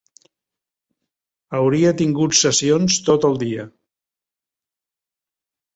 Hauria 1.59 1.93
tingut 2.01 2.39
sessions 2.41 2.99
tot 3.11 3.29
el 3.31 3.39
dia. 3.45 3.71